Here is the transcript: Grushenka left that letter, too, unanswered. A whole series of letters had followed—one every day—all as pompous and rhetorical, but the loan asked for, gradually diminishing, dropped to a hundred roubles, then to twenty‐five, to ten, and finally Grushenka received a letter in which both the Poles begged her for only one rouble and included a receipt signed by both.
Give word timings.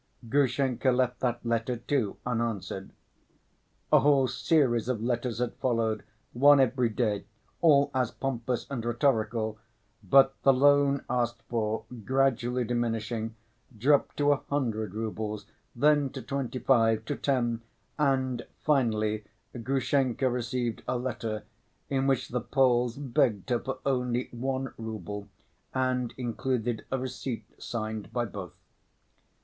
Grushenka 0.27 0.91
left 0.91 1.19
that 1.19 1.45
letter, 1.45 1.77
too, 1.77 2.17
unanswered. 2.25 2.89
A 3.93 3.99
whole 3.99 4.27
series 4.27 4.89
of 4.89 4.99
letters 5.03 5.37
had 5.37 5.53
followed—one 5.57 6.59
every 6.59 6.89
day—all 6.89 7.91
as 7.93 8.09
pompous 8.09 8.65
and 8.71 8.83
rhetorical, 8.83 9.59
but 10.03 10.33
the 10.41 10.53
loan 10.53 11.03
asked 11.07 11.43
for, 11.43 11.85
gradually 12.03 12.63
diminishing, 12.63 13.35
dropped 13.77 14.17
to 14.17 14.31
a 14.31 14.37
hundred 14.49 14.95
roubles, 14.95 15.45
then 15.75 16.09
to 16.09 16.21
twenty‐five, 16.23 17.05
to 17.05 17.15
ten, 17.15 17.61
and 17.99 18.47
finally 18.57 19.25
Grushenka 19.55 20.31
received 20.31 20.81
a 20.87 20.97
letter 20.97 21.43
in 21.91 22.07
which 22.07 22.29
both 22.31 22.33
the 22.33 22.41
Poles 22.47 22.97
begged 22.97 23.51
her 23.51 23.59
for 23.59 23.77
only 23.85 24.29
one 24.31 24.73
rouble 24.79 25.27
and 25.75 26.11
included 26.17 26.85
a 26.91 26.97
receipt 26.97 27.45
signed 27.61 28.11
by 28.11 28.25
both. 28.25 28.55